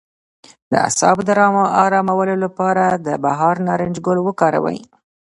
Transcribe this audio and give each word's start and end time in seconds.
د 0.71 0.73
اعصابو 0.85 1.21
ارامولو 1.83 2.35
لپاره 2.45 2.83
د 3.05 3.07
بهار 3.23 3.55
نارنج 3.67 3.95
ګل 4.05 4.17
وکاروئ 4.23 4.79